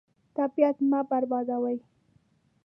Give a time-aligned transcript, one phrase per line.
[0.35, 1.73] طبیعت مه بربادوه.